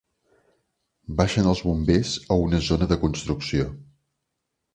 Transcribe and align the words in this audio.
Baixen 1.19 1.49
els 1.51 1.61
bombers 1.65 2.15
a 2.37 2.39
una 2.47 2.63
zona 2.69 2.89
de 2.93 2.99
construcció. 3.05 3.71